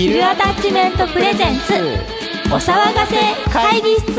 [0.00, 1.74] ヒルアタッチメントプレゼンツ
[2.50, 3.16] お騒がせ
[3.52, 4.16] 会議室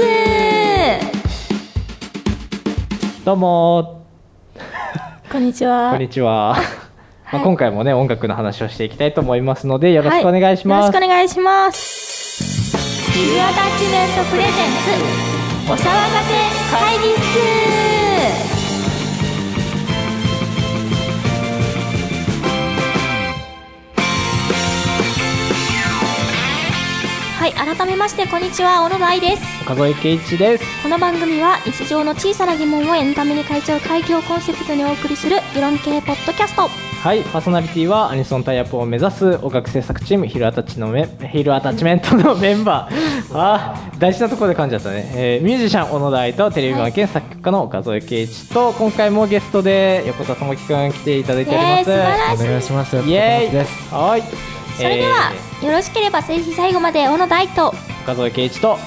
[3.26, 4.06] どうも。
[5.32, 5.90] こんにちは。
[5.90, 6.56] こんにちは、
[7.34, 13.12] まあ、今回もね音楽の話をしていきたいと思いますのでよろしくお願いします、はい、よろしくお願いします。
[13.14, 14.52] ヒルアタッチメントプレゼン
[15.66, 16.36] ツお騒がせ
[16.78, 17.71] 会議室
[27.42, 29.42] はい改めましてこんにちは小野愛です。
[29.64, 30.84] 岡添圭一です。
[30.84, 36.68] この番組は日常の小さな疑問をエンタメに変えちゃう会議をコンセプトにお送りする議論系ポッドキャスト。
[36.68, 42.94] はいパーソナリティはアニソンタイアップを目指す音楽制作チームヒルアタッチのメヒルアタッチメントのメンバー。
[43.34, 51.90] あ大事なところで噛んじゃったね、えー、ミュージシャン小野大とテレビマン兼作曲家の岡添圭一と今回もゲストで横田智樹くん来ていただいております。
[52.44, 54.00] お願いしますイエーイ。
[54.00, 58.78] はいそれでは、えー、よろしければぜひ最後まで小野大と岡添圭一と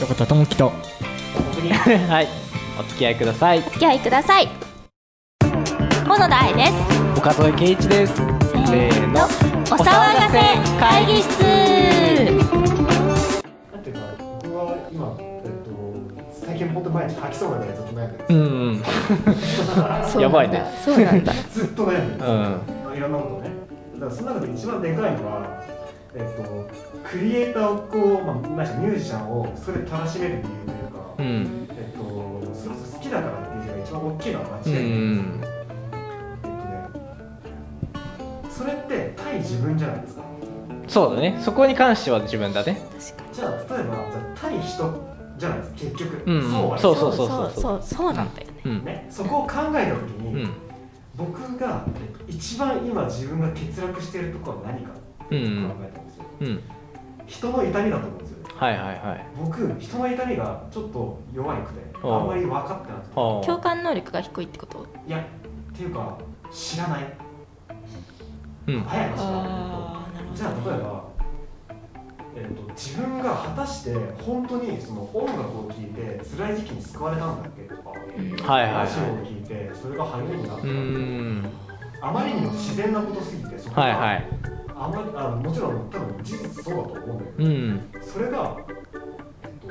[0.00, 0.72] 横田智樹と
[2.08, 3.58] はいお付き合いください。
[3.58, 4.48] お付き合いください。
[5.42, 6.72] 小野大です。
[7.18, 8.14] 岡添圭一です。
[8.14, 9.24] せーの。
[9.24, 10.40] お騒がせ
[10.80, 11.42] 会議室。
[13.70, 14.00] なんていうか
[14.42, 20.20] 僕は今えっと最近本当毎日吐きそうなぐらいずっと悩んでるうんうん。
[20.22, 20.64] やばいね。
[20.82, 21.34] そうなんだ。
[21.52, 23.59] ずっと悩んでる、うん、いろんなことね
[24.00, 25.62] だからその中で一番でかいのは
[26.12, 26.68] えっと、
[27.08, 28.36] クリエイターをこう、まあ、
[28.78, 30.50] ミュージシャンをそれで楽しめる理由という
[30.92, 32.02] か、うん、えっと、
[32.52, 34.90] それこそ好きだからっていうのが一番大きいのは間違いない、うん、
[35.42, 35.44] え
[36.36, 36.88] っとね
[38.50, 40.22] それって対自分じゃないですか。
[40.88, 41.38] そうだね。
[41.40, 42.82] そこに関しては自分だね。
[43.32, 44.92] じゃあ例えばじゃ対人
[45.38, 47.82] じゃないですか結局、うん、そうそうそうそうそうそう。
[47.82, 49.06] そうなんだよね,、うん、ね。
[49.08, 50.50] そこを考えた時に、うん、
[51.20, 51.84] 僕が
[52.26, 54.96] 一番今自分が欠落しているところは何か考
[55.30, 56.62] えたんですよ、うん、
[57.26, 58.54] 人の痛みだと思うんですよね。
[58.56, 59.26] はいはいはい。
[59.38, 63.14] 僕人の痛みがちょっと弱くてあんまり分かってなくて。
[63.14, 64.86] 共感能力が低いってこと？
[65.06, 66.16] いやっていうか
[66.50, 67.04] 知らない、
[68.68, 69.22] うん、早い話だ
[70.34, 71.04] じゃあ例えば、
[72.36, 81.50] えーと、と自分が果たして本当にその音楽を聴いて辛い時期に救われたんだっけとか、うん、はいはい、はい、ラジオを聴いてそれが励みになったうん。
[82.02, 84.26] あまりにも自然なことすぎてそこが、はいはい。
[84.82, 88.56] あまりあもちろん多分事実そうだと思うんだけど、うん、それが、
[89.42, 89.68] えっと、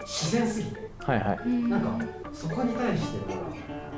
[0.00, 2.04] 自然すぎて、はいはい、なんか
[2.34, 3.40] そこに対しての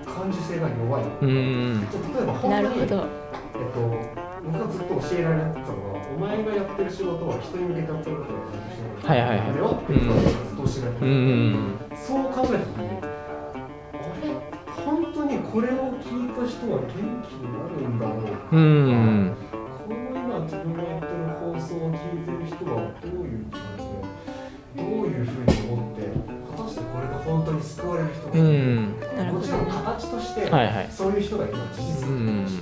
[0.05, 3.07] 感受性が弱い、うん、例えば本当に、えっと、
[4.45, 5.88] 僕がずっと教えられてたのは
[6.19, 8.33] お前がやってる仕事は人に向けてやってること
[9.07, 14.35] だはいはいはいだよっていうのをずっと教えられてた、うん、そう考えた時にあれ
[14.83, 18.03] 本当にこれを聞いた人は元気になるん。
[18.03, 19.31] だろうか、うん。
[19.87, 23.87] この今自分がやってる放送を聞いてる人はどういう気持ち
[24.75, 26.03] でどういうふうに思って
[26.51, 28.99] 果たしてこれが本当に救われる人がいる、うん、
[29.35, 29.67] もちろん。
[29.71, 30.51] 形として
[30.91, 32.43] そういう人がいるのは事実なん。
[32.43, 32.59] だし、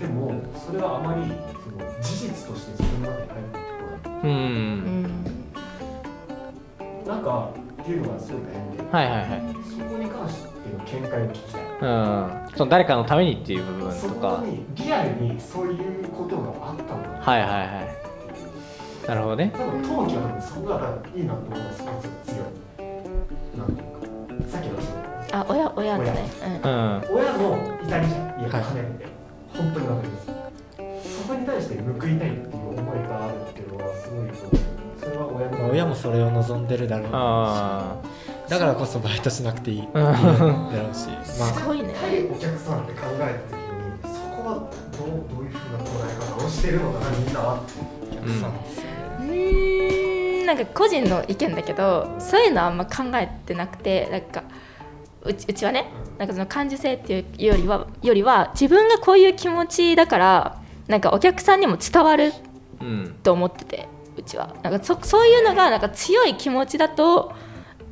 [0.00, 1.49] でもそれはあまり
[2.00, 4.34] 事実として自分の中に入ってこない、う。
[4.34, 5.24] ん、
[7.06, 7.50] なんか
[7.82, 9.28] っていうのがすごい悩んで、はいはいはい、
[9.64, 11.62] そこに関しての見解を聞きたい。
[11.62, 14.42] うん、その誰かのためにっていう部分とか。
[14.74, 17.64] リアルにそういうことがあったのはいはいは
[19.06, 19.08] い。
[19.08, 19.52] なるほどね。
[19.56, 22.46] 多分陶器は多分そこがいいなと思います強い。
[23.58, 23.88] なんていう
[24.44, 24.48] か。
[24.48, 24.78] さっきの
[25.32, 26.70] あ親親のね、うん、
[27.14, 28.40] 親の痛みじゃん。
[28.40, 29.06] いや金って。
[29.54, 30.26] 本当にわかります。
[30.26, 30.32] そ
[31.30, 37.96] こに対して報いたいっていう思いがあるっていうのはすごいとそれは親の親もそれを望んでるだろうあ
[38.48, 40.10] だからこそバイトしなくていいだろ
[40.90, 41.08] うし、
[41.38, 41.94] まあ、すごいね。
[42.00, 44.54] 対お客さんって考えた時にそこは
[44.98, 47.62] どうどういうふうな捉え方をしてるのかなみんなは
[48.10, 48.84] お客さんですよ
[49.20, 49.34] ね。
[50.40, 50.46] うん。
[50.46, 54.42] なんか個人の意見だけどそういうのはあんま考えてなくてなんか
[55.22, 55.86] うちうちはね
[56.18, 60.59] なんかその感受性っていうよりはよりは自分がこういう気持ちだから
[60.90, 62.32] なんかお客さんにも伝わる
[63.22, 64.54] と思ってて、うちは。
[64.62, 67.32] なんかそそういうのがなんか強い気持ちだと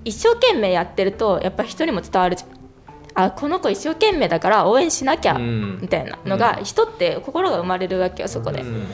[0.05, 2.59] 一生懸命やってるとやっぱ人にも伝わるじゃん。
[3.15, 8.87] あこの子一生懸命だから応援しなきゃ、うん、みたいなのが、人って心が生まれるわけよそこで、うん、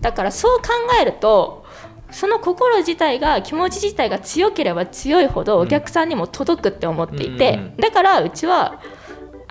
[0.00, 0.68] だからそう考
[1.00, 1.64] えると
[2.10, 8.80] その心自体が気持ち自体が強ければ強いほどお客さんにも届くって思っていて、だからうちは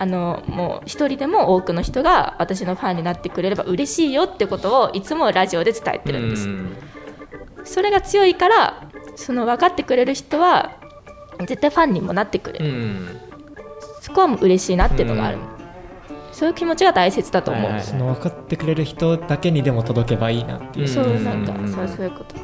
[0.03, 6.49] あのもう一人でも多くの人が私のファンになってくれれば嬉しいよってことをいつもラジオで伝えてるんです、
[7.63, 10.73] それが強いからその分かってくれる人は
[11.39, 13.21] 絶対ファンにもなってくれる、
[14.01, 15.37] そこはもう嬉しいなっていうのがある、
[16.33, 22.35] そういう気持ちが大切だと思う、はいはいその分かってくれる人だけにでも届けばいいなっていう、そうなんかそうそういうこと。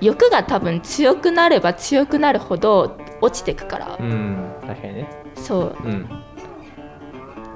[0.00, 4.54] 欲が多分強くなれば強くなるほど落ちてくから、うん。
[4.60, 5.76] 確かにねそう。
[5.84, 6.08] うん。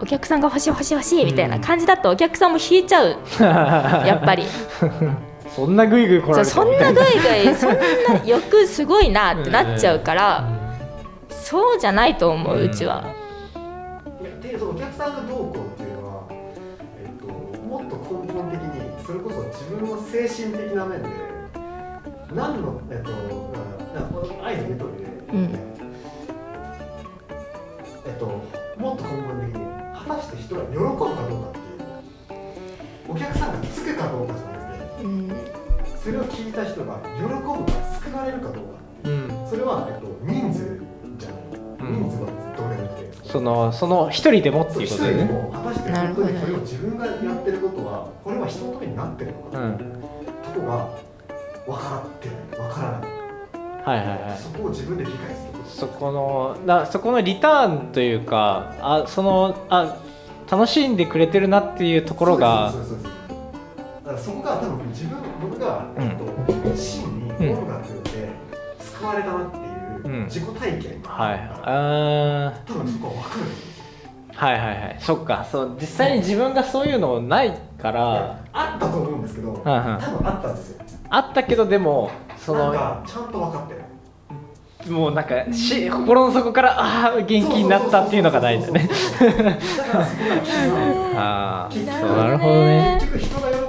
[0.01, 3.17] お客さんが欲しい欲しい欲しいみたいな感じだとお客さんも引いちゃう。
[3.41, 4.45] やっぱり。
[5.55, 7.77] そんなグイグイ来られそんなグイグイ そんな
[8.25, 10.49] 欲すごいなってなっちゃうから
[11.29, 13.03] そうじゃないと思ううちは。
[14.23, 16.23] いやでそのお客さんがどうこうっていうのは、
[17.03, 17.27] えっと、
[17.67, 21.09] もっと根本的にそれこそ自分の精神的な面で
[22.33, 23.25] 何の、えっと、だか
[23.95, 25.37] らだから愛の言う通りで、う
[25.77, 25.80] ん
[28.07, 29.65] えっと、もっと根本的に
[29.95, 31.81] 果たして人が喜ぶかどうかっていう。
[33.09, 35.31] お客さんがつくかどうかじゃなくてうん。
[36.03, 38.71] それを聞いた人が喜ぶか救われるかどうか
[39.05, 39.09] う。
[39.11, 39.49] ん。
[39.49, 40.81] それは、えっと、人数
[41.19, 41.41] じゃない、
[41.81, 42.09] うん。
[42.09, 45.25] 人数はどうでもよくてそのその一人でもっていうことでね。
[45.25, 49.79] 人でも果たして本当にこれを自分がやってることはこれは人のためになってるのか、うん。
[49.79, 50.89] とこが
[51.67, 52.37] 分からってない
[52.69, 53.11] 分からない、
[53.85, 54.39] はいはいはい。
[54.39, 59.97] そこを自分で理解するそこのだそこのリターンというかあそのあ
[60.51, 62.73] 楽しんでくれてるなっていうところが
[64.05, 66.03] だからそこが多分自分僕が、うん。
[66.03, 68.29] えっと、真に音楽で
[68.79, 70.25] 救われたなっていううん。
[70.25, 71.03] 自己体験。
[71.03, 71.39] がはい。
[71.39, 73.71] あったら、あ多分そこは分かるんですよ。
[74.33, 74.97] ーはいはいはい。
[75.01, 75.47] そっか。
[75.51, 80.85] そう実際に自分がそういうのないかいらやあったと思うんですけど、多分あったんですよ。
[81.09, 83.80] あったけどでもそなんのかちゃんと分かってない
[84.89, 88.89] もうなんかし心の底からああ元気になったっていうのがないんだね
[91.17, 92.99] ああなるほどね。
[93.01, 93.63] 結局人が喜ぶ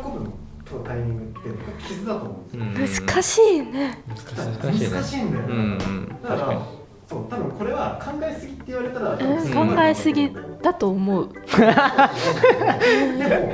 [0.77, 3.07] のタイミングって僕傷だと思うんですよ、うん。
[3.07, 4.03] 難しいね。
[4.07, 4.89] 難しいね。
[4.89, 6.17] 難しいんだよ、うんうん。
[6.21, 6.61] だからに。
[7.09, 10.31] そう多分これは考えすぎって言われたら、考えすぎ
[10.61, 11.27] だと思う。
[11.35, 11.43] でも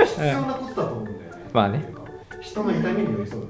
[0.05, 1.83] 必要なことだと思うんだよね、まあね。
[2.39, 3.43] 人の痛みに寄り添う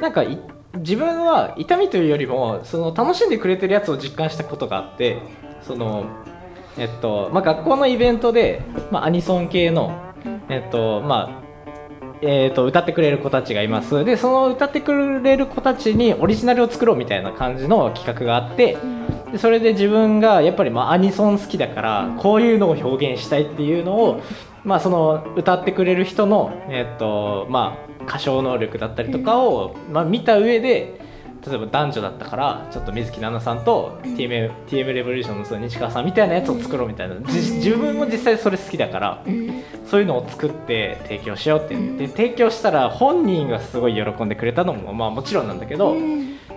[0.00, 0.38] なんかい
[0.78, 5.18] 自分は痛みというよりもその楽しんでくれてるやつを実感したことがあって
[5.62, 6.06] その
[6.76, 10.14] えっとまあ学校のイベントで、まあ、アニソン系の
[10.48, 11.40] えっとまあ
[12.22, 14.04] えー、と歌ってくれる子たちがいます。
[14.04, 18.76] でその歌ってくれる子たちにオリジナルを作ろうみたいな感じの企画があって
[19.32, 24.22] でそれで自分がやっぱりまあアニソン好きだからこういうのを表現したいっていうのを、
[24.64, 31.00] まあ、その歌ってくれる人の、えーとまあ、歌唱能力だったりとかを、まあ、見た上で
[31.46, 37.16] 例えば男女だったからちょっと水木奈々さんと TM, TM レボリューションのその西川さんみたいなやつを作ろうみたいな。
[37.30, 39.62] じ自分も実際それ好きだからうん。
[39.86, 45.96] そういうのを作って提供しようって言って提供したら本人がすごい喜んでくれたのもまあもちろんなんだけど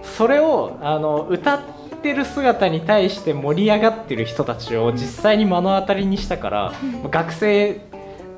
[0.04, 1.62] それをあの歌っ
[2.04, 6.74] てる姿に対して盛り上がってる人たちを実際に目の当たりにしたから
[7.10, 7.82] 学生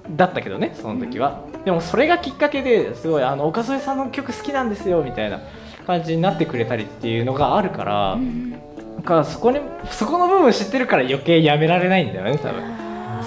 [0.09, 1.43] だったけどねその時は。
[1.63, 5.41] でもそれがきっかけですごいあの岡添さんの曲好きなんですよみたいな
[5.87, 9.59] 感じになってくれたりっていうのがあるからなんかそこに
[9.89, 12.63] そこの部分知ってるから余計やめられないんだよね多分。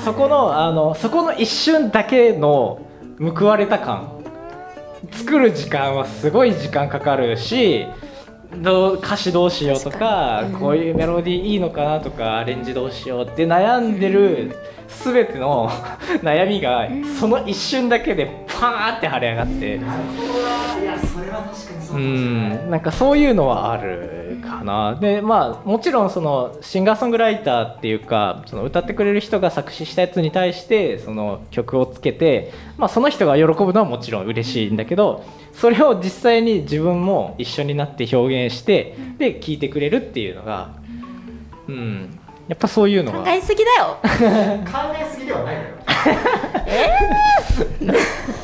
[0.05, 2.81] そこのあのそこの一瞬だけの
[3.19, 4.19] 報われた感。
[5.13, 7.87] 作る時間はすごい時間かかるし
[8.57, 14.57] どう歌詞どうしようとかうんこういうメロディーいいのかなとかアレンジどうしようって悩んでる
[15.05, 15.69] 全ての
[16.23, 16.89] 悩みが
[17.21, 19.77] その一瞬だけでパーって晴れ上がって。
[19.77, 22.71] いやそれは確かにそうん。
[22.71, 24.97] なんかそういうのはあるかな。
[24.97, 40.75] でまあもちろんそのシンガーソングライターっていうかその歌ってくれる人が作詞したやつに対してその曲をつけて、まあ、その人が喜ぶのはもちろん嬉しいんだけどそれを実際に自分も一緒になって表現してで聴いてくれるっていうのが、
[41.69, 43.99] うん、やっぱそういうのが考えすぎだよ。
[44.03, 44.09] 考
[44.99, 45.69] えすぎではないのよ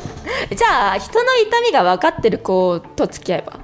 [0.49, 3.59] じゃあ人の痛みが分かってる子と付き合えば？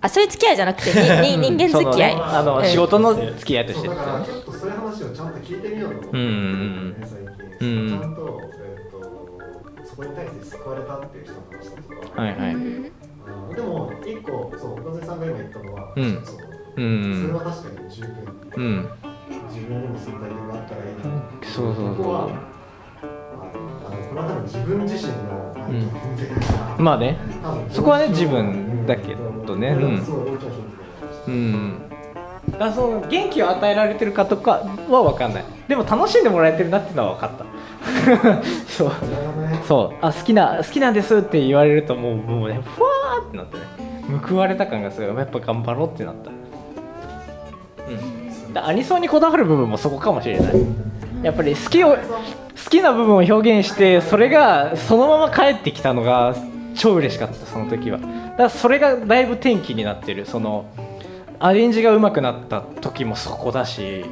[0.00, 0.92] あそういう付き合いじゃなくて
[1.22, 2.64] にに 人間付き合い、あのうん。
[2.64, 3.88] 仕事の付き合いとして。
[3.88, 7.00] そうだからちょっとそういう話をちゃんと聞いてみようと思って、うんうんうん。
[7.00, 7.26] ね最う
[7.58, 8.14] 近、んちゃん。
[8.14, 12.54] と,、えー、とそこに対して救われたっていう人の話だとか、はいはい。
[13.56, 16.22] でも一個そう岡添さんが今言ったのは、うん。
[16.24, 16.36] そう
[16.76, 18.10] うんそれは確かに十分
[18.56, 18.88] うん。
[19.52, 21.02] 自分にもそういう体験があったらいいな、
[21.42, 22.30] そうそうここはそう
[24.18, 25.18] あのこれは多分自分自身の
[25.68, 27.18] うの分析だからまあね
[27.70, 29.14] そこはね自分だけ
[29.46, 29.68] どね。
[29.68, 30.02] うん。
[30.04, 30.64] すごい大きなヒントになり
[31.04, 31.88] ましたうん。
[32.50, 35.44] だからその元気を与えられてるかとかは分かんない。
[35.68, 37.44] でも楽しんでもらえてるなっていうのは分かった。
[38.66, 38.92] そう。
[39.66, 39.98] そう。
[40.00, 43.62] あ好きな好きなんですって言われるともうもうねふわーってなってね。
[44.26, 46.30] 報われた感がすごいやっぱ頑張ろうってなった。
[46.30, 46.32] う
[48.52, 48.58] ん。
[48.58, 50.54] アニソンにこだわる部分もそこかもしれない。
[51.22, 51.98] やっぱり好きを
[52.68, 56.36] 好きな部分を表現してそれがそのまま帰ってきたのが
[56.74, 57.98] 超嬉しかったその時は。
[57.98, 60.26] だからそれがだいぶ転機になってる。
[60.26, 60.66] その
[61.38, 64.04] アレンジが上手くなった時もそこだし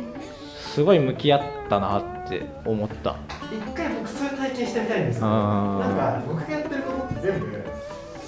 [0.56, 3.16] すごい向き合ったなって思った。
[3.52, 7.62] 一回僕そういう体験してみたいんですよあーなんか僕がやってることって全部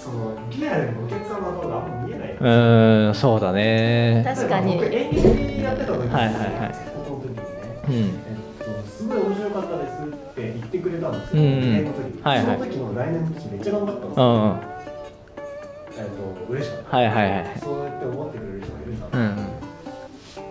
[0.04, 4.22] そのリアルにお客さんの顔があんま見えないうーんそうだね。
[4.26, 4.74] 確かに。
[4.74, 6.74] 僕演劇やってた時に、はいはいはい。
[6.92, 7.42] その時にね、
[7.88, 7.94] うん。
[7.94, 10.07] えっと、すごい面白かったです
[10.38, 11.60] って言ってくれたんですよ、うんうん。
[11.60, 12.46] 来年の時、はいはい。
[12.46, 14.60] その時の来年の時めっちゃ頑張ったんですよ、うんうん。
[15.90, 16.10] えっ
[16.46, 17.58] と、嬉しかった、はいはいはい。
[17.58, 19.58] そうやって思ってくれる人がいるんだ、うん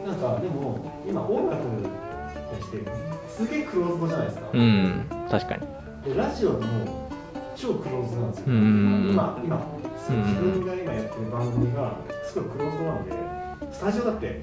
[0.07, 2.77] なんかでも今音楽として
[3.29, 6.13] すげえクローズドじゃないですか、うん確かに。
[6.13, 7.09] でラジオも
[7.57, 9.67] 超クローズドなんですよ、うん今今
[10.09, 13.11] 自分が今やってる番組がすごいクローズドなので
[13.73, 14.41] スタジオだって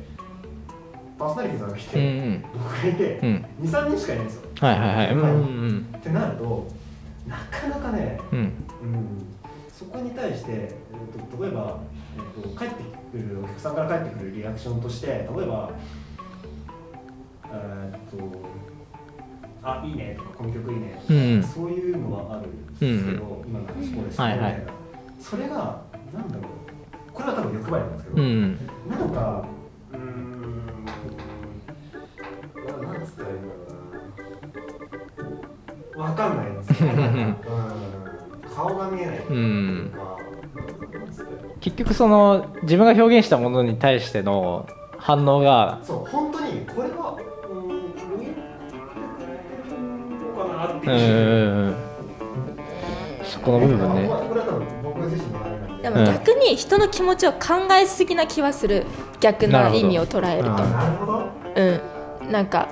[1.18, 3.46] パーソナリティさんがいて、うん僕がいて、うん。
[3.62, 4.48] 23人しかいないんですよ。
[4.60, 5.14] はいはいはい。
[5.14, 5.26] うんう
[5.72, 6.68] んってなると
[7.28, 8.38] なかなかね、うん。
[8.38, 8.52] うん、
[9.72, 11.78] そこに対して、えーと例えば、
[12.16, 12.74] えーと帰って
[13.12, 15.70] くるお客さんから帰ってくるリアクションとして例えば
[17.52, 18.38] えーっと
[19.62, 24.62] あいいねとかこの曲いいねとか、うんそういうのはあるんですけど、今の話こうですはいはい。
[25.20, 26.44] それがなんだろう。
[27.12, 28.58] これは多分欲張りなんですけど、うん
[28.90, 29.44] なんか
[29.92, 30.33] うーん
[33.04, 33.54] ななんつったらいいんだろ
[35.94, 37.36] うなわかんないんですよ うん。
[38.54, 39.92] 顔が見えないうん
[41.60, 44.66] 結局その自分が表現したものに対しての
[44.98, 47.16] 反応がそう本当にこれは
[47.48, 47.68] うーん
[48.20, 48.34] 見えて
[49.70, 49.74] る
[50.36, 50.90] のかなってう。
[50.90, 51.70] いう。
[51.70, 51.74] ん
[53.22, 54.02] そこの部分ね。
[55.82, 55.90] で。
[55.90, 57.38] でも逆に人の気持ちを考
[57.80, 58.84] えすぎな気はする。
[59.20, 60.50] 逆な意味を捉えると。
[60.50, 61.22] なるほど。
[61.56, 62.32] うん。
[62.32, 62.68] なんか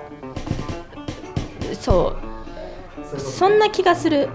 [1.82, 2.16] そ
[3.14, 3.18] う。
[3.18, 4.28] そんな気がする。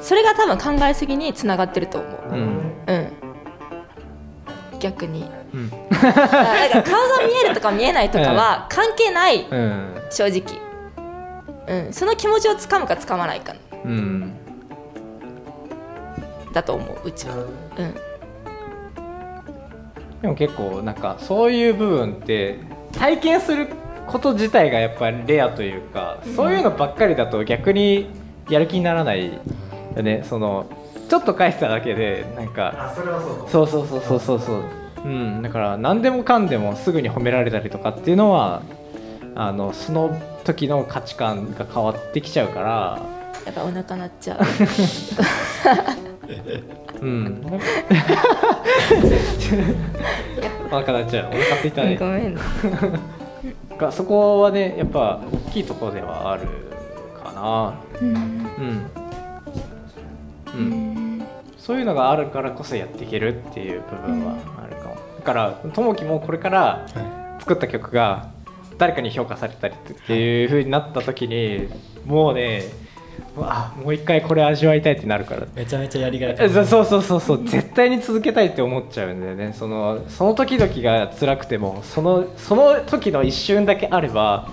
[0.00, 2.10] それが多分考えすぎにつながってると思う。
[2.10, 2.36] なるほど
[2.92, 3.12] ね
[4.72, 4.78] うん。
[4.80, 5.30] 逆に。
[5.54, 5.70] うん。
[5.70, 6.08] だか
[6.74, 9.46] ら顔が見えるとか見えないとかは関係ない。
[9.48, 9.94] うん。
[10.10, 10.58] 正直。
[11.68, 11.92] うん。
[11.92, 14.32] その気持ちをつかむかつかまないかうん。
[16.52, 17.36] だと思ううちは。
[17.36, 17.94] うん。
[20.20, 22.58] でも結構なんかそういう部分って
[22.92, 23.68] 体験する
[24.06, 28.06] こと自体がやっぱりレアというか、そういうのばっかりだと逆に
[28.48, 29.32] やる気にならない
[29.96, 30.22] よね。
[30.24, 30.66] その
[31.08, 33.66] ちょっと返しただけでなんかあそれはそう。
[33.66, 34.62] そうそうそうそうそうそう。
[35.04, 35.42] うん。
[35.42, 38.62] だから何でもかんでもすぐに褒められたりとかっていうのは
[39.34, 43.00] あのその時の価値観が変わってきちゃうから。
[43.44, 44.40] やっぱお腹鳴っちゃう。
[47.02, 47.42] うん。
[50.70, 51.26] お腹なっちゃう。
[51.26, 51.96] お腹空いたね。
[51.98, 52.38] ごめん
[53.82, 56.46] がそこはねやっぱ大きいところではある
[57.22, 57.74] かな。
[58.00, 58.46] うん。
[60.54, 61.22] うん。
[61.58, 64.96] そういうのがあるからこそやっていけるっていう部分はあるかも。
[65.18, 66.86] だからともきもこれから
[67.40, 68.30] 作った曲が
[68.78, 71.68] 誰かに評価されたりっていう風になった時に
[72.06, 72.62] もうね
[73.36, 75.46] うわもう一回これ味わいたいってなるから。
[75.54, 77.44] めちゃめちゃやりがいえそうそうそうそうそう。
[77.44, 79.54] 絶対に続けたいって思っちゃうんだよね。
[79.54, 84.48] そのその時々が辛くてもそのその時の一瞬だけあれば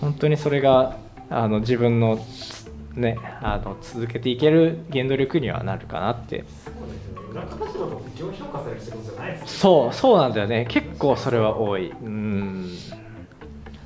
[0.00, 0.96] 本当にそれが
[1.30, 2.18] あの自分の
[2.94, 6.44] ねあの続けていける原動力にはなるかなって。
[6.64, 7.28] そうですよね。
[7.30, 9.46] 裏方仕事って基本評価される仕事じゃないですよ。
[9.46, 10.66] そうそうなんだよね。
[10.68, 11.90] 結構それは多い。
[11.90, 12.72] うん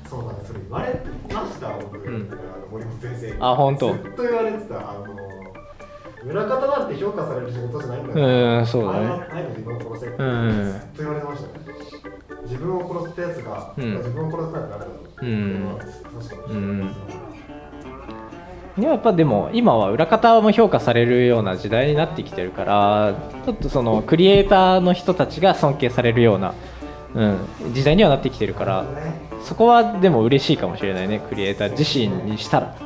[0.09, 0.49] そうなんです。
[0.49, 1.01] それ言われ
[1.35, 3.37] ました僕、んあの森本先生に。
[3.41, 5.17] あ本当ずっと言われてたあの
[6.25, 11.65] 裏方なんて評価される仕事じゃないんだうんそうだねあああいうの自分を殺せってうんずっと言われてましたね。
[12.43, 14.93] 自分を殺したやつが、うん自分を殺すなんてダメだと。
[15.23, 16.55] うん確かに。
[16.55, 16.95] うん
[18.79, 23.15] やっぱでも今は裏方も評価されるような時代になってきてるから
[23.47, 26.53] ちょっとそのクリエイターの人たちが尊敬されるような、
[27.15, 27.39] うん、
[27.73, 32.77] 時代にはなってきてるからねそこはでも嬉しいかもしれないねクリエイター自身にしたら、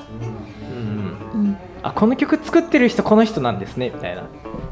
[0.71, 4.25] うん、うんあこの曲作ってる人この人なんですねみたいな。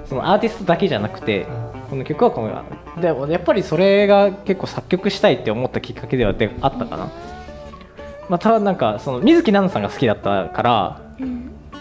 [0.05, 1.47] そのアーティストだけじゃなくて
[1.91, 7.11] この曲はこのでもやっぱりそれが結構作曲したいって思ったきっかけではであったかな。
[8.29, 11.01] まただなんかその水木奈々さんが好きだったから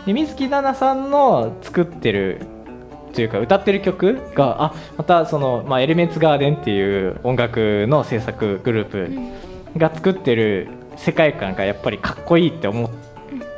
[0.05, 2.41] で水木奈々さんの作ってる
[3.13, 9.09] というか歌ってる曲があまたその、まあ、エレメンツガーデンっていう音楽の制作グループ
[9.77, 12.89] が作ってる世界観がやっぱりかっこいいって思っ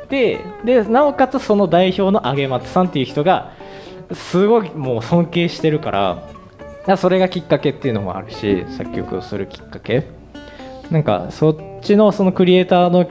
[0.08, 3.52] てでなおかつその代表の上松さんっていう人が
[4.12, 5.90] すごいもう尊敬してるか
[6.86, 10.06] らそれがきっかけっていうのもあるし作曲をするきっかけ。
[10.90, 13.08] なんかそっちのそのクリエイターの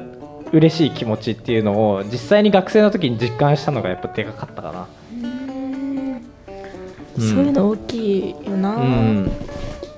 [0.51, 4.87] 嬉しい気持ちっていうのを実際に学生の時に実感したのがやっぱでかかったかな。
[7.17, 7.21] うん。
[7.21, 9.31] そういうの大きいよな、うん、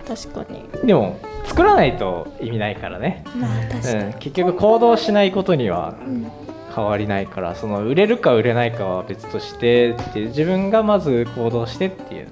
[0.07, 0.87] 確かに。
[0.87, 1.17] でも
[1.51, 6.31] 作らないと意味ないからね、まあ確かに、うん、結局行動しないことにはうん
[6.73, 12.27] 変わりないからその売れるか売れないかは別としてって自分がまず行動してっていう。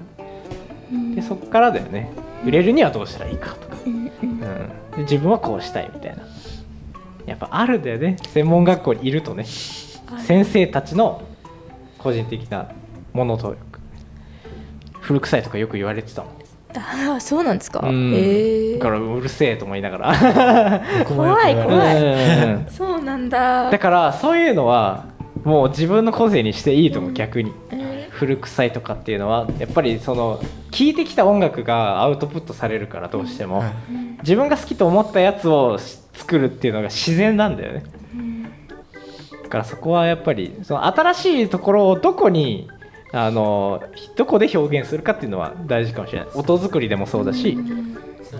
[0.90, 1.14] うん。
[1.14, 2.10] でそこからだよね。
[2.42, 3.92] 売れるにはどうしたらいいかとか、うん。
[3.92, 4.10] うん。
[4.22, 4.40] うん、
[4.96, 6.22] で自分はこうしたいみたいな。
[7.26, 8.16] やっぱあるんだよね。
[8.28, 9.44] 専門学校にいるとね。
[9.44, 11.20] 先生たちの
[11.98, 12.72] 個人的な
[13.12, 13.56] ものと
[15.00, 16.39] 古臭いとかよく言われてたもん
[16.76, 18.14] ああそうなんですか、うん。
[18.14, 18.78] へえ。
[18.78, 20.82] だからうるせえと思いながら。
[21.06, 22.02] 怖い怖い。
[22.02, 22.66] うん。
[22.70, 23.70] そうなんだ。
[23.70, 25.06] だからそういうのは
[25.44, 27.52] もう自分の個性にしていいと思う逆に。
[27.72, 29.48] うん古臭いとかっていうのは。
[29.58, 33.70] やっぱりその聴いてきた音楽がアウトプットされるからどうしても、はい。
[34.20, 35.78] 自分が好きと思ったやつを
[36.12, 37.84] 作るっていうのが自然なんだよね。
[39.42, 42.68] だからそこはやっぱりその新しいところをどこに
[43.12, 43.82] あの
[44.16, 46.28] どこで表現するかっていうのは大事かもしれない。
[46.34, 47.58] 音作りでもそうだし、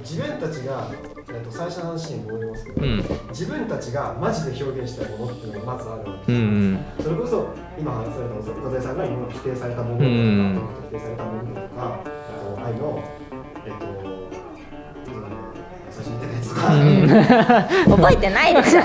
[0.03, 0.89] 自分たちが、
[1.33, 3.05] えっと、最初の話に戻りますけど、うん。
[3.31, 7.49] 自分たちがマジで表現したいものっていうのがまずあるわけうですよ、んそれこそ
[7.79, 10.61] 今話された小手さんが今否定されたものとか、うん
[10.91, 12.05] 否定されたものとか、あ
[12.57, 13.03] と愛の、
[13.67, 13.87] えっと、
[17.97, 18.81] 覚えてないでしょ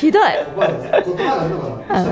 [0.00, 0.22] ひどい。
[0.56, 1.04] 覚えてない。
[1.04, 2.04] 言葉があるのかな、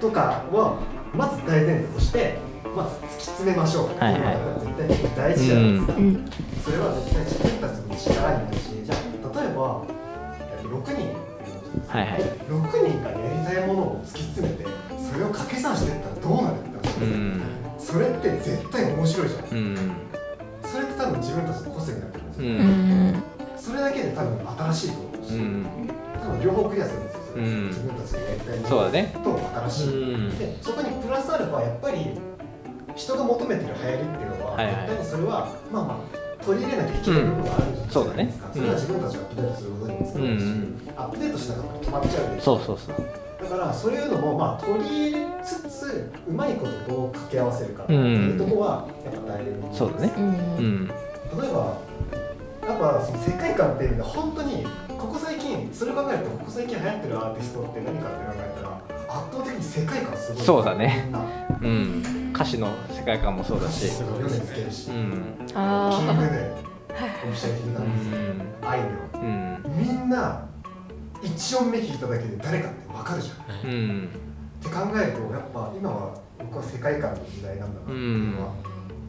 [0.00, 0.80] とかは
[1.14, 2.38] まず大前提として
[2.74, 4.08] まず突き詰めましょう、ってい。
[4.08, 4.30] うのが
[4.60, 6.30] 絶対大事じゃないですか、うん。
[6.64, 8.98] それは絶対自分たちの力になるしじゃあ
[9.42, 9.82] 例えば
[10.40, 11.30] えっと6人。
[11.86, 12.20] はいはい。
[12.20, 14.64] 6人がやりたいものを突き詰めて
[14.98, 17.42] それを掛け算していったらどうなるって話うん。
[17.78, 19.76] それって絶対面白いじゃんうん。
[20.64, 23.22] それって多分自分たちの個性になってるんですうよ、うん。
[23.56, 24.38] それだけで多分
[24.72, 25.66] 新しいと思うし、うん。
[26.22, 27.00] 多分両方クリアする
[27.34, 27.68] うん。
[27.68, 29.14] 自分たちがやりたいものそうだね。
[29.22, 30.38] と新しい、うん。
[30.38, 32.06] でそこにプラスアルファやっぱり
[32.96, 34.74] 人が求めてる流行りっていうのは、はいはい。
[34.74, 38.60] 絶対にそれはまあまあ取り入れなきゃいけない部分があるじゃないですか、そうだね。
[38.60, 42.96] それは自分たちがアップデートすることにもつながるし、うんアップデートしなかったら止まっちゃうでしょそうそうそう。
[43.40, 50.12] だからそういうのもまあ取り入れつつうまいことどう掛け合わせるかっていうところはやっぱ大変そうだね。
[51.40, 51.78] 例えば
[52.68, 54.66] やっぱその世界観っていう意味で本当に
[55.00, 58.80] ここ最近それ考えるとここ最近流行ってるアーティストって何かって考えたら
[59.18, 60.42] 圧倒的に世界観すごい。
[60.42, 61.08] そうだね。
[61.62, 62.32] うん。
[62.34, 63.88] 歌詞の世界観もそうだし。
[63.88, 64.22] すごい。
[64.24, 64.86] 米津玄師。
[64.90, 65.16] キング
[65.54, 66.54] あで
[66.92, 67.84] オフィシャルヒゲダン
[68.60, 69.28] スあいみょうん。
[69.28, 70.46] んみんな
[71.22, 73.70] 一音目弾いただけで誰かって分かるじゃん。
[73.70, 74.08] うん。
[74.60, 78.48] って考えるとやっぱ今は僕は世界観の時代なんだなっていうのは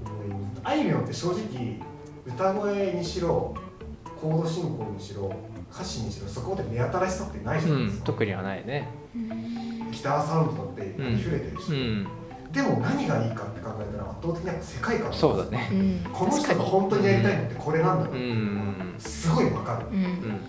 [0.06, 0.62] 思います。
[0.64, 1.82] あいみょんって正直
[2.26, 3.54] 歌声にしろ
[4.22, 5.32] コード進行にしろ
[5.74, 8.88] 歌詞にしろそこで目新しさってないじゃうないですか、ん特にはないね。
[9.92, 11.18] ギターサウンドだってうん。
[11.20, 12.08] 溢れてるし、うん。
[12.52, 15.70] でも何がいいかって考えたら圧倒的にやっぱ世界観そうだね。
[15.72, 18.10] うんこの人が本当にやりたいのってこれなんだ。
[18.10, 18.96] うな、ん。
[18.98, 19.98] すごい分かる。
[19.98, 20.04] ううん。
[20.04, 20.40] ん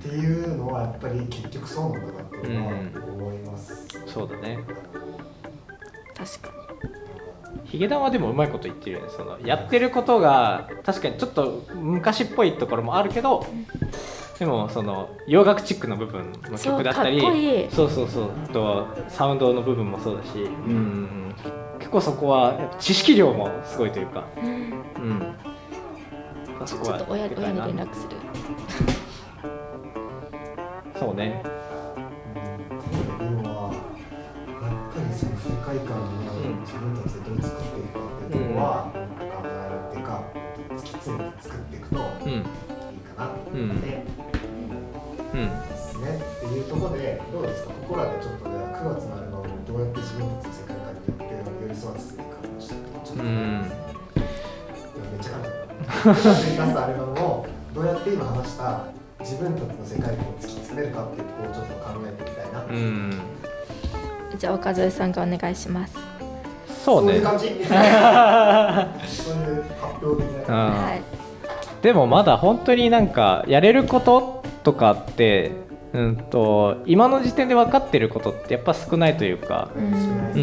[0.00, 4.58] っていうのはやっぱり結局そうなんだなって思います、そうだね。
[6.16, 6.59] 確か
[7.64, 9.08] ヒゲダンはでもうまいこと言ってるよね。
[9.14, 13.46] そのやってることが確かにちょっと昔っぽいところもあるけど
[14.38, 17.70] でもそに洋楽チックの部分の曲だったりそうかっこいい。
[17.70, 18.30] そうそうそう。
[18.44, 21.34] あとサウンドの部分もそうだし、うん、
[21.78, 24.72] 結構そこはやっぱ知識量もすごいというか、に、うん、
[26.60, 28.16] うん、そこはちょっと親に連絡する。
[30.98, 31.42] そうね。
[31.42, 31.44] っ
[33.18, 33.80] ていうのはやっ
[34.94, 36.19] ぱりその世界観を
[36.60, 38.98] 自分たちでどう作っていくかっていうところは考
[39.44, 40.22] えるっていうか
[40.76, 42.42] 突き詰めて作っていくとうんいい
[43.00, 46.04] かなってうん思うんですね。
[46.16, 47.70] っていうところでどうですか？
[47.70, 53.80] ここらでちょっとね9月のアルバムをどうやって自分たちの世界観によって寄り添わせていくかをちょっとちょっと考えますね。
[55.00, 55.50] めっちゃ簡単。
[55.50, 58.84] だ9月に出すアルバムをどうやって今話した
[59.20, 62.64] 自分たちの世界観を突き詰めるかっていうところをちょっと考えていきたいな。
[62.64, 63.20] うん。
[64.38, 65.94] じゃあ岡添さんがお願いします
[66.84, 67.14] そうね。
[67.14, 67.64] いう感じそういう
[69.80, 70.72] 発表的なうん。
[70.72, 71.02] はい。
[71.82, 75.52] でもまだ本当になんかやれることとかって、
[75.92, 80.32] うん、と今の時点で分かってることってやっぱ少ないというか、うん。
[80.34, 80.38] う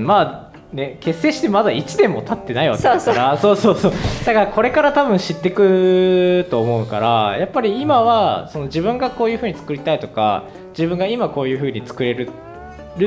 [0.00, 3.36] ん、まあね結成してまだ1年も経ってないわけだから。
[3.36, 3.76] そうそう。
[3.76, 3.92] そう
[4.24, 12.30] だからこれから多分知ってくと思うからやっぱり今はその自分がこういうふうに作りたいとか自分が今こういうふうに作れる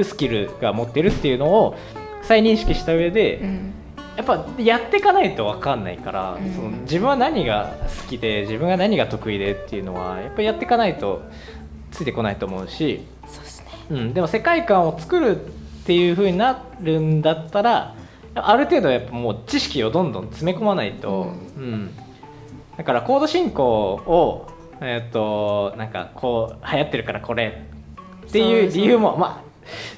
[0.03, 1.75] スキルが持ってるっていうのを
[2.23, 3.73] 再認識した上で、うん。
[4.15, 6.53] やっぱやっていかないと分かんないから、うん。
[6.53, 11.23] その自分は何が好きで自分が何が得意でっていうのはやっぱりやっていかないと
[11.91, 13.71] ついてこないと思うし、そうですね。
[13.89, 15.49] うん、でも世界観を作るっ
[15.85, 17.95] ていう風になるんだったら
[18.35, 21.91] ある程度やっぱもう知識をどんどん詰め込まないと、うん。
[22.77, 24.47] だからコード進行を
[24.81, 27.63] えっ、となんかこう流行ってるからこれ
[28.27, 28.71] っていう。
[28.71, 29.52] 理由もまあ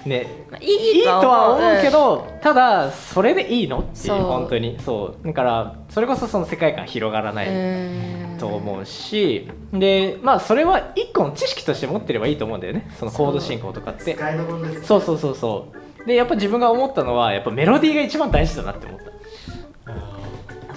[0.06, 0.28] ね。
[0.50, 1.92] まあいいいとは思うけん。
[1.92, 3.80] ど、ただそれでいいの？
[3.80, 4.78] っていう本当に。
[4.80, 5.28] そう。
[5.28, 8.38] だからそれこそその世界観広がらない、うん。
[8.38, 9.50] と思うし。
[9.74, 12.90] でまあそれは一個の知識として持ってればいいと思うんだよね。
[13.00, 14.16] そのコード進行とかって。
[14.16, 15.72] 使いどころですそうそうそうそ
[16.04, 16.08] う。
[16.08, 19.06] でやっぱ自分が思ったのはやっぱメロディーが一番大事だなって思った。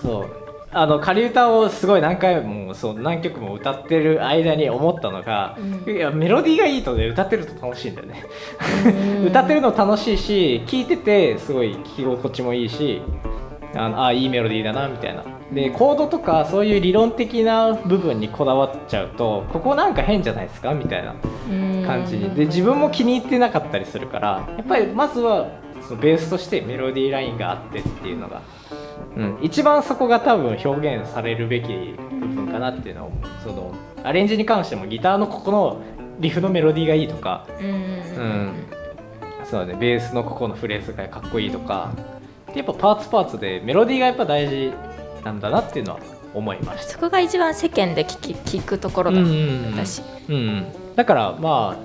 [0.00, 5.96] そうあの仮歌をすごい何回もそう何曲も歌ってる間に思ったのが、うん。
[5.96, 8.24] いやメロディーがいいとね歌ってると楽しいんだよね。
[8.84, 9.26] うん。
[9.26, 13.00] 歌ってるの楽しいし聴いててすごい聴き心地もいいし
[13.74, 15.24] あのあいいメロディーだなみたいな。
[15.52, 21.14] でコードとかそういう理論的な部分にこだわっちゃうとここなんか変じゃないですかみたいな
[21.86, 22.30] 感じに。
[22.34, 25.48] で自分も気に入ってなかったりするからやっぱりまずは
[25.80, 28.42] そのベースとしてメロディーラインがあってっていうのが、
[29.16, 33.20] うん、一番そこが多分表現されるべき部分かなっていうのを思う。
[33.42, 35.82] そのアレンジに関してもギターのここの
[36.20, 37.46] リフのメロディーがいいとか。
[37.60, 38.52] うんうん
[39.44, 39.78] そうだね。
[39.80, 41.92] ベースのここのフレーズがかっこいいとか。
[42.52, 44.72] でやっぱパーツパーツでメロディーがやっぱ大事
[45.24, 46.00] なんだなっていうのは
[46.34, 46.92] 思いました。
[46.92, 49.20] そこが一番世間で聞き聞くところだ。
[49.20, 49.32] うんうん。
[49.32, 49.34] う
[49.70, 50.66] んだしうんうん、
[50.96, 51.78] だからま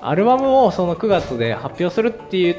[0.00, 2.56] あアルバムをその9月で発表するっていう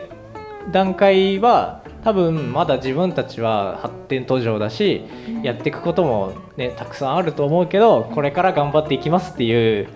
[0.71, 5.03] 段階は多分まだ自分たちは発展途上だし、
[5.43, 9.87] やっていくこともねたくさんあると思うけどこれから頑張っていきますっていう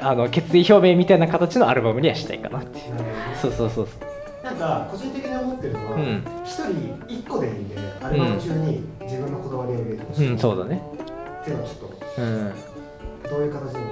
[0.00, 2.84] あの決意表明みたいな形のアルバムにはしたいかなっていう。
[3.40, 3.88] そうそうそう
[4.44, 6.24] なんか個人的に思ってるのはうん。
[6.44, 10.38] 一、人一個でいいんでアルバム中に自分のこだわりを入れてほしい、うん。
[10.38, 10.82] そうだね。
[11.42, 12.52] っていうのはちょっとうん。
[13.30, 13.84] どういう形でも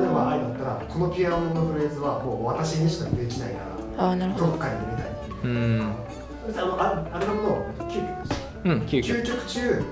[0.00, 3.58] 例えば愛だったらこのピアノのフレーズはもう私にしかできないか
[3.96, 4.46] らああなるほど。
[4.48, 5.16] どっかに入れたい。
[5.44, 6.05] ううん
[6.54, 9.84] あのアアルバムの9曲うん急た9遽曲中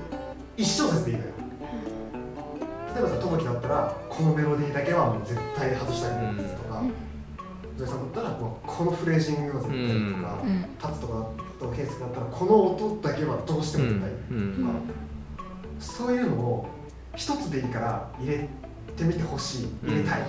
[0.56, 1.30] 1小節でいいのよ。
[2.94, 6.82] 例えばさ友樹だったらこのメロディーだけはもう絶対に外したいんですとか
[7.76, 10.64] 土井さんだったらもうこのフレージングは絶対とか、うん。
[10.78, 14.86] タツとかとケースだったらこの音だけはどうしてうんも出たいとか、うん。
[15.80, 16.68] そういうのを
[17.16, 18.48] 一つでいいから入れ
[18.96, 19.68] てみてほしい。
[19.84, 20.22] 入れたい、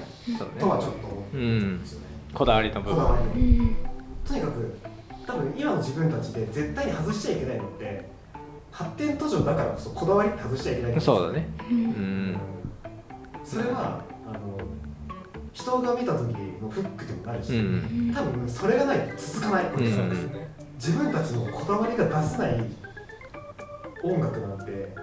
[0.59, 3.75] とはねちょっと思ってうんるんですよね、こだわりの部こだ分
[4.27, 4.77] とにかく
[5.25, 8.09] 多分今の自分たちで絶対に外しちゃいけないのって
[8.71, 11.47] 発展途上だからこそこだわりって外しちゃいけないそうだね。
[11.69, 12.37] うん。
[13.43, 14.57] それはあの
[15.53, 18.13] 人が見た時のフックでもなるし、うん。
[18.13, 20.31] 多分それがないと続かない、うん。
[20.75, 22.65] 自分たちのこだわりが出せない
[24.03, 24.93] 音楽なんて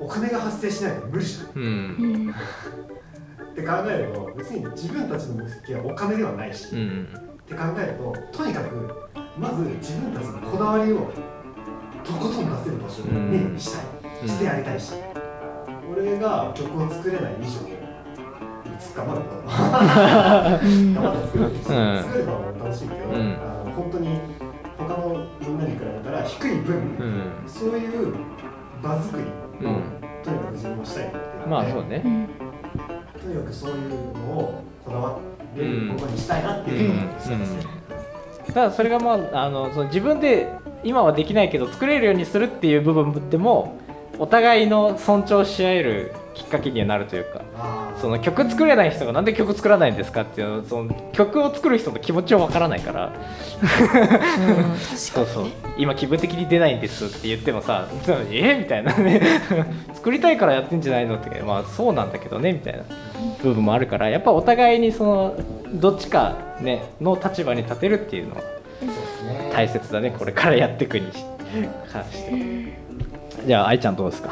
[0.00, 1.46] お金が発生しないと無理じゃん。
[1.46, 2.26] ううん。
[2.28, 2.34] んっ
[3.54, 7.08] て考えると別に自分たちの目的はお金ではないし、っうん。
[7.46, 7.94] て考える
[8.32, 11.10] ととにかくまず自分たちのこだわりを
[12.04, 13.54] とことん出せる場所うん。
[13.54, 13.84] にしたい、
[14.22, 14.28] うん。
[14.28, 14.92] してやりたいし。
[15.90, 17.72] 俺が曲を作れない以上い
[18.78, 21.72] つかまで頑張って作る作
[22.18, 23.16] るのは楽しいけど、うん。
[23.16, 24.20] あの本当に
[24.76, 27.48] 他のみんなに比べたら低い分、うん。
[27.48, 28.14] そういう
[28.82, 29.24] 場作り
[29.58, 32.02] とにかく自分はしたいなってまあそうね。
[32.04, 32.28] うん
[33.20, 35.18] とにかくそういうのをこだわ
[35.56, 37.30] れるものにしたいなっていうのがです。
[37.30, 37.79] ね。
[38.48, 40.48] ただそれがまああのその自分で
[40.82, 43.78] 今はできないけど作れるようにするっていう部分でも
[44.18, 47.42] お互いの尊重し合えるきっかけにはなるというか
[48.00, 53.12] その曲作れない人がなんで曲作らないんですかっていうのその曲を作る人の気持ちはわからないから。
[53.12, 53.12] う
[54.76, 55.44] んそうそう。
[55.44, 57.88] 確かにね今気分的に出ないんですって言ってもさ
[58.30, 58.58] え？
[58.58, 59.20] みたいなね。
[59.92, 61.40] 作りたいからやってんじゃないのって。
[61.42, 62.84] まあそうなんだけどねみたいな
[63.42, 65.36] 部分もあるからやっぱお互いにその
[65.74, 68.42] どっちかねの立場に立てるっていうのは。
[69.52, 71.22] 大切だねこれからやっていくにし
[71.92, 72.32] 関して。
[72.32, 72.38] は
[73.46, 74.30] じゃあ愛ちゃんどうですか？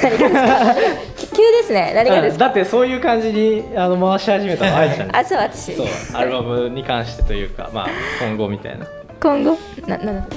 [0.00, 2.46] 急ですね何がですか？
[2.46, 5.16] だってそういう感じにあの回し始めたの愛ちゃん。
[5.16, 5.74] あそう私。
[5.74, 7.88] そうアルバムに関してというかまあ
[8.20, 8.86] 今後みたいな。
[9.20, 9.58] 今後？
[9.86, 10.36] ななんだっけ？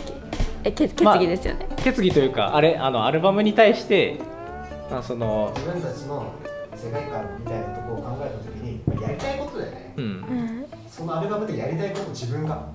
[0.63, 4.19] えけ決議ですよね、決議というかあれあのアルバムに対して、
[4.91, 6.33] まあ、その自分たちの
[6.75, 9.93] 世界観みたいなところを考えたときに、まあやりたいことだよね。
[9.95, 10.03] うん。
[10.03, 10.65] うん。
[10.89, 12.67] そのアルバムでやりたいこと自分が。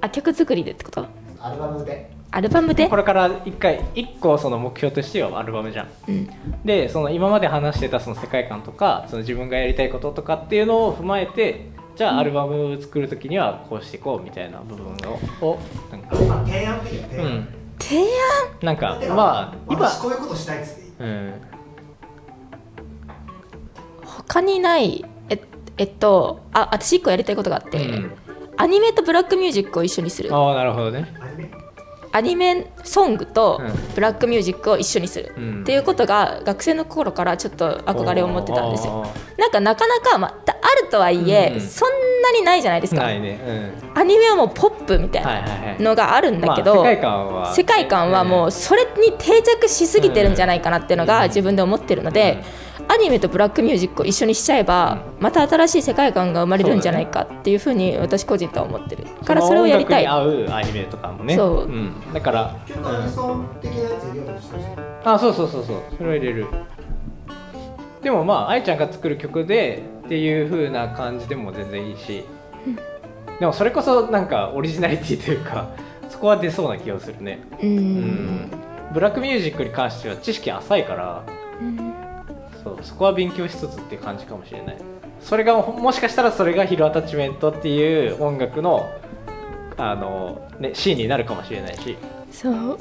[0.00, 1.06] あ曲作りでってこと？
[1.40, 2.88] アルバムでアルバムで？
[2.88, 5.88] これから一回一個その目標としてはアルバムじゃん。
[6.08, 6.28] うん。
[6.64, 14.86] でその今まで話してたその世界観とかその自分がやりたいこととかっていうのを踏まえてじゃあアルバム作る時にはこうしていこうみたいな部分
[15.40, 15.58] をを
[15.90, 17.48] なんかまあ提案的よ提案、うん。
[17.78, 18.06] 提案？
[18.62, 20.80] なんかまあ今私こういうことしたいっつって。
[20.82, 21.32] いいうん。
[24.04, 25.40] 他にないえ
[25.78, 28.12] えっとあ私一個やりたいことがあって、うん。
[28.58, 30.34] アニメとブラックミュージックを一緒にする。
[30.34, 31.06] ああなるほどね
[32.18, 33.94] アニメソングとうん。
[33.94, 35.60] ブラックミュージックを一緒にする、うん。
[35.62, 39.06] っていうことが学生の頃からちょっと憧れを持ってたんですよ。
[39.38, 43.02] なんかなかなか、まあ、たあるとはいえ、うんそんなにないじゃないですか。
[43.02, 43.38] ないね。
[43.94, 45.82] アニメはもうポップみたうんいはいはいはい。
[45.82, 47.54] なのがあるんだけど、まあ世界観は。
[47.54, 52.42] 世界観はもうそれに定着しすぎてるんじゃないかなっていうのが自分で思ってるので、
[52.86, 59.04] アニメとブラックミュージックを一緒にしちゃえばまた新しい世界観が生まれるんじゃないかっていうふうに私個人とは思ってる。
[59.24, 60.04] からそれをやりたい。
[60.04, 61.36] その音楽に合うアニメとかもね。
[61.36, 61.66] そう。
[61.68, 62.12] ん。
[62.12, 64.46] だから結構アニソン的なやつ入れようとし
[65.04, 65.82] あそうそうそうそう。
[65.96, 66.46] それを入れる。
[68.02, 72.24] でもまあ愛ちゃんが作る曲でっていう風な感じでも全然いいし、
[73.40, 75.68] でもそれこそなんかオリジナリティというか
[76.08, 77.40] そこは出そうな気がするね。
[77.60, 77.76] ううん。
[78.46, 78.50] ん
[78.94, 81.24] ブラックミュージックに関しては知識浅いから。
[81.58, 81.64] そ
[82.80, 84.76] うそこは勉強しつつっていう感じかもしれない。
[85.20, 88.88] それがもしかしたらそれがヒルアタッチメントっていう音楽の
[89.76, 91.96] あの、ね、シーンになるかもしれないし、
[92.30, 92.78] そう、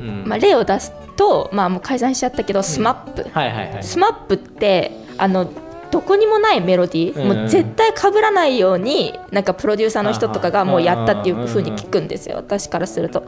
[0.00, 0.24] うん。
[0.26, 3.28] まあ、例を出すと、まあ、もう解散しちゃったけど、スマップ。
[3.30, 3.82] はいはいはい。
[3.82, 5.50] スマップってあの
[5.90, 7.28] どこにもないメロディー、うん。
[7.28, 12.36] もう絶対被らないようになんかプロデューサーの人とかがもうやったっていうふうに聞くんですよ。
[12.36, 13.24] 私からすると。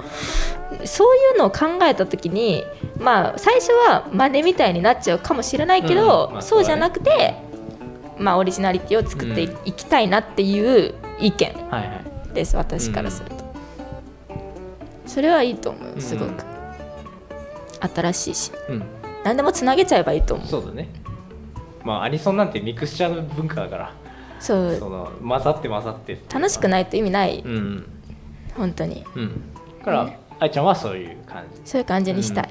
[0.85, 2.65] そういうのを考えた時に
[2.99, 7.35] まあ最初は真似みたいになっちゃうかもしれないけど、そうじゃなくて、
[8.19, 11.55] まあ、オリジナリティを作っていいきたいなっていう意見
[12.35, 13.37] です私からすると、
[15.07, 16.45] それはいいと思うすごく、
[17.95, 18.53] 新しいし。
[18.69, 18.83] うん。
[19.25, 20.47] 何でもつなげちゃえばいいと思う。
[20.47, 20.89] そうだね
[21.85, 23.93] まあアニソンなんてミクスチャーの文化だから。
[24.39, 24.77] そう。
[24.77, 27.43] その混ざって混ざって楽しくないと意味ない。
[27.45, 27.87] うん。
[28.57, 29.05] 本当に。
[29.15, 29.43] うん。
[29.79, 32.49] だから愛ちゃんはそういう感そういう感じにしたい、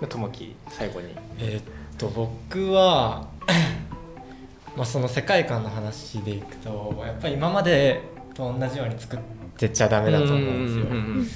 [0.00, 1.08] じともき最後に。
[1.38, 1.62] えーっ
[1.98, 3.26] と僕は
[4.76, 8.02] まあその世界観の話でいくとやっぱり今まで
[8.34, 9.20] と同じように作っ
[9.56, 10.84] てちゃダメだと思うんですよ。
[10.84, 11.28] うん。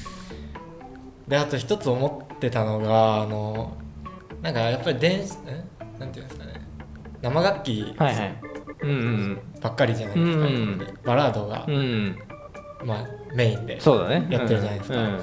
[1.29, 3.73] であと一つ思ってたのがあの
[4.43, 5.64] なんかやっぱり電子え？
[5.99, 6.50] なんていうんですかね
[7.22, 8.40] 生楽器はいはい。
[8.83, 12.18] うんうんばっかりじゃないですか、うんバラードがうん、うん。
[12.85, 14.26] まあ、メインでそうだね。
[14.30, 14.98] やってるじゃないですか。
[14.98, 15.20] うん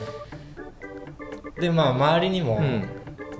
[1.60, 2.88] でまあ周りにもうん。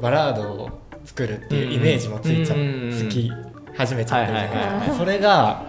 [0.02, 0.70] バラードを
[1.06, 2.60] 作るっていうイメージもついちゃ、う。
[2.60, 3.32] んつき
[3.76, 5.64] 始めちゃってるじゃないですか、それが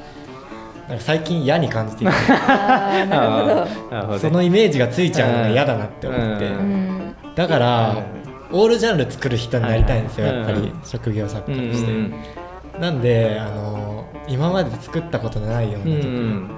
[0.89, 2.13] なんか最近嫌に感じていて。
[2.13, 4.13] ああなるほどあーなるほど。
[4.15, 7.15] ね そのイメージがついちゃうのが嫌だなって思って、ううん。
[7.35, 7.97] だから、
[8.51, 12.15] オールジャンル作る人になりたいんですよ、はいはいやっぱりうん職業作うん家として、うん
[12.81, 16.51] なんであの今まで作ったことのないよううな曲、ん。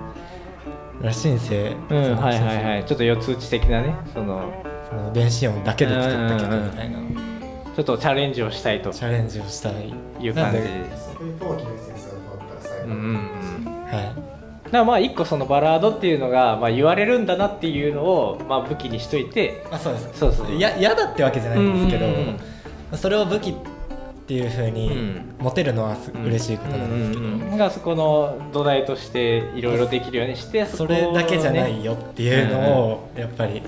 [1.00, 2.84] らしいんせうんはいはいはい。
[2.84, 4.52] ちょっと四つ打ち的なねその。
[4.90, 6.98] その電子音だけで作った曲みたいな。
[7.76, 8.90] ちょっとチャレンジをしたいと。
[8.90, 10.58] チャレンジをしたいいう感じ。
[10.58, 10.96] なんで。
[10.96, 12.84] そこにトモキのエッセンスが残ったら最後。
[12.86, 13.82] うんうんうん。
[13.84, 13.94] はい。
[14.64, 19.64] だからまあ一個そのバラードっていうのが、まあ、言われるんだなっていうのを、まあ、武器にしといて。
[19.70, 20.18] あそうです。
[20.18, 22.40] そうそういや嫌だってわけじゃないんですけど、うんうん
[22.92, 22.98] うん。
[22.98, 23.54] それを武器
[24.30, 25.34] っていうふうにうん。
[25.40, 33.60] 持てるのはす嬉しいことなんですけど、うんうんうんがそこの土台としていろいろできるようにしてそれだけじゃないよっていうのをやっぱり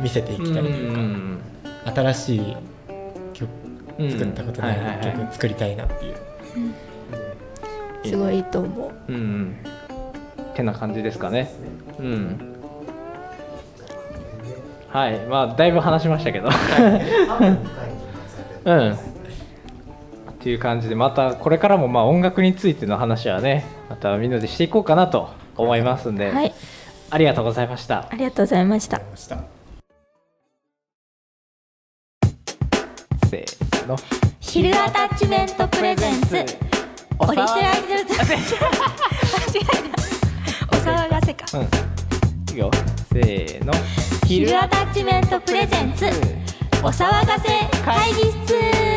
[0.00, 1.40] 見せていきたいというか、ん
[1.94, 2.56] 新しい
[3.32, 3.48] 曲
[3.98, 6.14] うん作ったことない曲作りたいなっていう、
[8.04, 9.08] すごいいいと思う。
[9.08, 9.16] うん。
[9.16, 9.56] うん
[10.54, 11.50] てな感じですかね。
[11.98, 12.54] うん。
[14.88, 15.18] はい。
[15.26, 16.48] まあだいぶ話しましたけど。
[18.66, 19.13] うん
[20.44, 26.52] っていう感じでまたこれからもまあ音楽についての話はねまたみんなでしていこうかなと思いますんで、はい。
[27.08, 28.06] ありがとうございました。
[28.10, 28.98] ありがとうございました。
[28.98, 29.38] ました
[33.30, 33.96] せーの。
[34.40, 36.36] ヒルアタッチメントプレゼンツ。
[36.36, 36.48] オリジナル
[37.16, 37.44] 間違
[37.94, 38.12] えた
[40.76, 41.46] お騒がせか。
[41.54, 41.64] うん。
[42.52, 42.70] いいよ。
[43.10, 43.72] せーの。
[44.26, 46.04] ヒルアタッチメントプレゼンツ。
[46.82, 47.48] お騒がせ
[47.82, 48.93] 会議室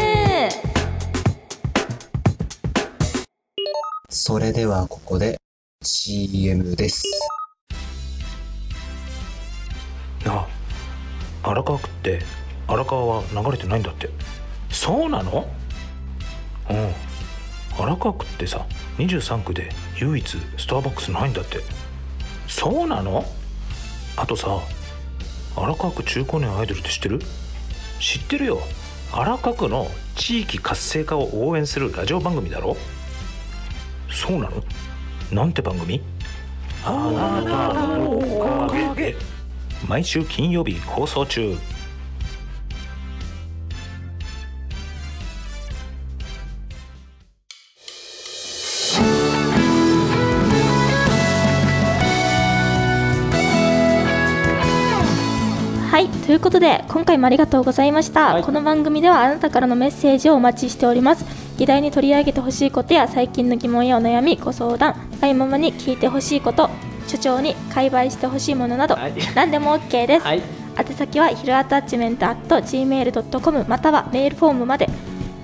[4.27, 5.37] それではここで
[5.81, 7.01] CM です。
[10.25, 10.45] あ
[11.43, 12.19] 荒川区って
[12.67, 14.09] 荒川は流れてないんだって。
[14.69, 15.47] そうなの？
[16.69, 16.93] うん。
[17.81, 18.65] 荒川区ってさ
[18.97, 19.69] 23区で
[20.01, 21.59] 唯一スターバックスないんだって。
[22.49, 23.23] そうなの？
[24.17, 24.59] あとさ
[25.55, 27.21] 荒川区中高年アイドルって知ってる？
[28.01, 28.59] 知ってるよ。
[29.13, 29.87] 荒川区の
[30.17, 32.75] 地域活性化を応援するラジオ番組だろ？
[34.09, 34.63] そうなの？
[35.31, 36.01] なんて番組？
[36.83, 39.15] あなたのおかげで
[39.87, 41.57] 毎週金曜日放送中
[56.27, 58.43] ということで今回もありがとうございました、はい。
[58.43, 61.23] この番組ではあなたからのメッセージをお待ちしております。
[61.57, 66.69] 議題に取り上げてほしいことや最近の疑問やお悩みご相談あいままに聞いてほしいこと
[67.07, 69.13] 所長に解売してほしいものなど、はい。
[69.35, 70.41] 何でも OK です、はい。
[70.77, 74.89] 宛先はひるアタッチメント gmail.com またはメールフォームまで。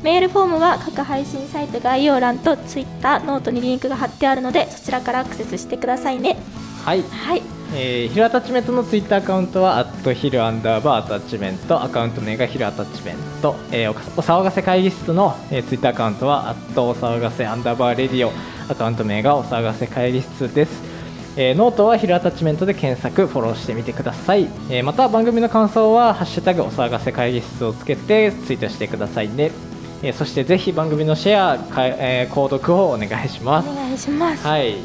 [0.03, 6.35] メールフォームは各配信サイト概要欄と Twitter ノートにリンクが貼ってあるのでそちらからアクセスしてくださいね
[6.83, 7.41] はいはい
[7.75, 18.31] えー、ヒルアタッチメントのツイッターアカウントは、アットヒルアンダーバーアタッチメント、アカウント名がヒルアタッチメント、えーおお騒がせ会議室の、えーツイッターアカウントは、アットお騒がせアンダーバーレディオ、
[18.69, 20.83] アカウント名がお騒がせ会議室です。
[21.35, 24.47] えーノートはヒルアタッチメントで検索、フォローしてみてください。
[24.69, 29.49] えーまた番組の感想は、ハッシュタグお騒がせ会議室をつけてツイートしてくださいね。
[30.03, 33.73] えーそしてぜひ番組のシェア、かえー購読をお願いしますお。
[33.73, 34.75] 願いしますはい、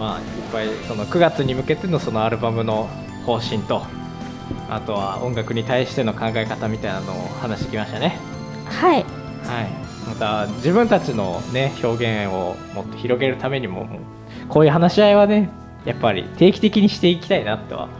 [0.00, 2.88] まあ、いっぱいその9月に向けてのそのアルバムの
[3.26, 3.82] 方針と
[4.70, 8.18] あとは音楽に対しての考え方みたいなのを話してきましたね。
[8.64, 8.94] はい。
[8.94, 9.04] はい、
[10.08, 13.88] また自分たちの、ね、表現をもっと広げるためにも
[14.48, 15.50] こういう話し合いはね
[15.84, 17.90] やっぱり定期的にしていきたいなとは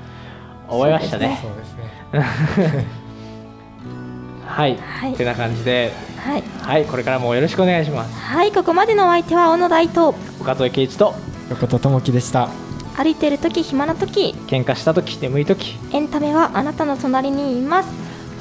[0.68, 1.38] 思いましたね。
[1.42, 2.86] そうですね。
[4.46, 5.14] はい、はい。
[5.14, 6.42] てな感じで、はい。
[6.62, 8.14] はい、これからもよろしくお願いします。
[8.14, 8.52] はい。
[8.52, 10.14] ここまでのお相手は小野大と。
[10.40, 11.14] 岡戸圭一と
[11.50, 12.48] 横田智樹でした。
[12.96, 14.34] 歩いてる時暇な時。
[14.46, 15.76] 喧嘩した時眠い時。
[15.92, 17.88] エンタメはあなたの隣にいます。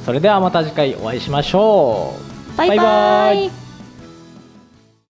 [0.05, 2.13] それではまた次回お会いしましょ
[2.53, 2.57] う。
[2.57, 3.58] バイバイ